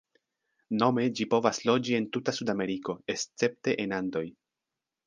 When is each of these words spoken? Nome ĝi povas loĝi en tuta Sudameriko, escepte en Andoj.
Nome 0.83 1.03
ĝi 1.19 1.27
povas 1.35 1.61
loĝi 1.71 1.99
en 1.99 2.09
tuta 2.17 2.35
Sudameriko, 2.39 2.99
escepte 3.17 3.79
en 3.87 3.97
Andoj. 4.01 4.27